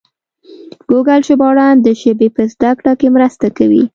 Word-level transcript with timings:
ګوګل 0.89 1.21
ژباړن 1.27 1.75
د 1.81 1.87
ژبې 2.01 2.27
په 2.35 2.43
زده 2.53 2.71
کړه 2.79 2.93
کې 2.99 3.07
مرسته 3.15 3.47
کوي. 3.57 3.83